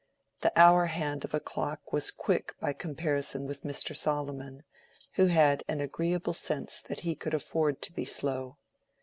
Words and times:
The 0.41 0.51
hour 0.59 0.87
hand 0.87 1.23
of 1.25 1.35
a 1.35 1.39
clock 1.39 1.93
was 1.93 2.09
quick 2.09 2.55
by 2.59 2.73
comparison 2.73 3.45
with 3.45 3.61
Mr. 3.61 3.95
Solomon, 3.95 4.63
who 5.13 5.27
had 5.27 5.63
an 5.67 5.79
agreeable 5.79 6.33
sense 6.33 6.81
that 6.81 7.01
he 7.01 7.13
could 7.13 7.35
afford 7.35 7.83
to 7.83 7.93
be 7.93 8.05
slow. 8.05 8.57